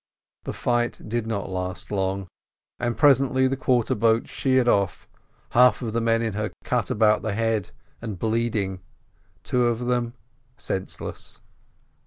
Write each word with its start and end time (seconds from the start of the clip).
The 0.45 0.53
fight 0.53 0.99
did 1.07 1.27
not 1.27 1.51
last 1.51 1.91
long, 1.91 2.27
and 2.79 2.97
presently 2.97 3.45
the 3.47 3.55
quarter 3.55 3.93
boat 3.93 4.27
sheered 4.27 4.67
off, 4.67 5.07
half 5.49 5.83
of 5.83 5.93
the 5.93 6.01
men 6.01 6.23
in 6.23 6.33
her 6.33 6.49
cut 6.63 6.89
about 6.89 7.21
the 7.21 7.33
head 7.35 7.69
and 8.01 8.17
bleeding—two 8.17 9.63
of 9.65 9.79
them 9.85 10.15
senseless. 10.57 11.39